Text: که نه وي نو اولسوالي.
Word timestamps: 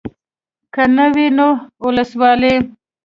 که 0.73 0.83
نه 0.95 1.05
وي 1.13 1.27
نو 1.37 1.47
اولسوالي. 1.83 2.55